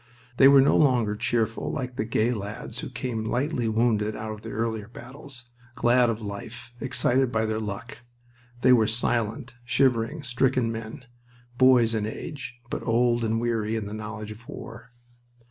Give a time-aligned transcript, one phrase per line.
[0.37, 4.51] They were no longer "cheerful" like the gay lads who came lightly wounded out of
[4.51, 7.99] earlier battles, glad of life, excited by their luck.
[8.61, 11.05] They were silent, shivering, stricken men;
[11.59, 14.89] boys in age, but old and weary in the knowledge of war.